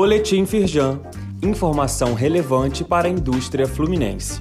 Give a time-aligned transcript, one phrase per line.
[0.00, 1.00] Boletim Firjan.
[1.42, 4.40] Informação relevante para a indústria fluminense.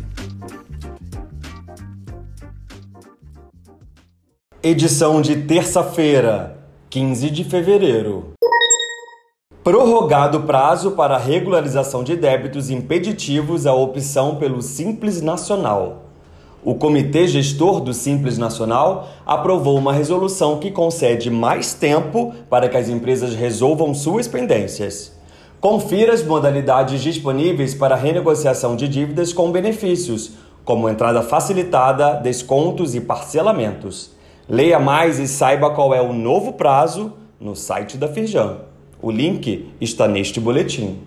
[4.61, 6.59] Edição de terça-feira,
[6.91, 8.33] 15 de fevereiro.
[9.63, 16.11] Prorrogado prazo para regularização de débitos impeditivos à opção pelo Simples Nacional.
[16.63, 22.77] O Comitê Gestor do Simples Nacional aprovou uma resolução que concede mais tempo para que
[22.77, 25.16] as empresas resolvam suas pendências.
[25.59, 30.33] Confira as modalidades disponíveis para renegociação de dívidas com benefícios,
[30.63, 34.11] como entrada facilitada, descontos e parcelamentos.
[34.47, 38.57] Leia mais e saiba qual é o novo prazo no site da Firjan.
[39.01, 40.99] O link está neste boletim.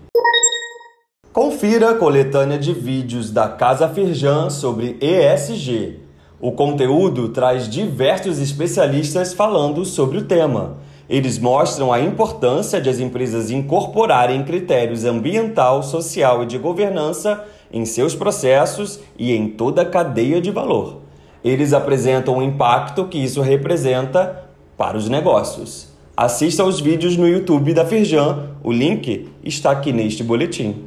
[1.31, 5.99] Confira a coletânea de vídeos da Casa Firjan sobre ESG.
[6.41, 10.75] O conteúdo traz diversos especialistas falando sobre o tema.
[11.11, 17.83] Eles mostram a importância de as empresas incorporarem critérios ambiental, social e de governança em
[17.83, 21.01] seus processos e em toda a cadeia de valor.
[21.43, 24.45] Eles apresentam o impacto que isso representa
[24.77, 25.89] para os negócios.
[26.15, 30.85] Assista aos vídeos no YouTube da Firjan, o link está aqui neste boletim.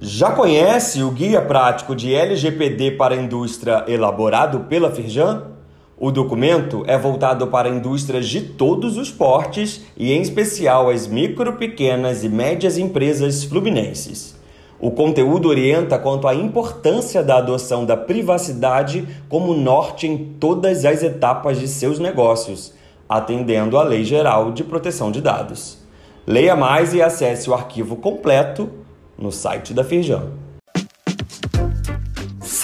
[0.00, 5.57] Já conhece o Guia Prático de LGPD para a Indústria elaborado pela Firjan?
[6.00, 11.54] O documento é voltado para indústrias de todos os portes e, em especial, as micro,
[11.54, 14.38] pequenas e médias empresas fluminenses.
[14.78, 21.02] O conteúdo orienta quanto à importância da adoção da privacidade como norte em todas as
[21.02, 22.72] etapas de seus negócios,
[23.08, 25.78] atendendo à Lei Geral de Proteção de Dados.
[26.24, 28.70] Leia mais e acesse o arquivo completo
[29.18, 30.28] no site da Firjan.